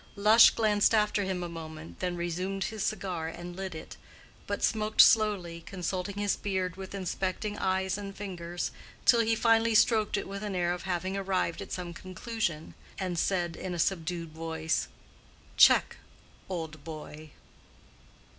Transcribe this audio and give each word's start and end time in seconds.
Lush 0.15 0.49
glanced 0.49 0.95
after 0.95 1.25
him 1.25 1.43
a 1.43 1.47
moment, 1.47 1.99
then 1.99 2.15
resumed 2.17 2.63
his 2.63 2.81
cigar 2.83 3.27
and 3.27 3.55
lit 3.55 3.75
it, 3.75 3.97
but 4.47 4.63
smoked 4.63 4.99
slowly, 5.01 5.61
consulting 5.67 6.15
his 6.17 6.35
beard 6.35 6.75
with 6.75 6.95
inspecting 6.95 7.55
eyes 7.59 7.99
and 7.99 8.15
fingers, 8.15 8.71
till 9.05 9.19
he 9.19 9.35
finally 9.35 9.75
stroked 9.75 10.17
it 10.17 10.27
with 10.27 10.41
an 10.41 10.55
air 10.55 10.73
of 10.73 10.85
having 10.89 11.15
arrived 11.15 11.61
at 11.61 11.71
some 11.71 11.93
conclusion, 11.93 12.73
and 12.97 13.19
said 13.19 13.55
in 13.55 13.75
a 13.75 13.77
subdued 13.77 14.31
voice, 14.33 14.87
"Check, 15.55 15.97
old 16.49 16.83
boy!" 16.83 17.29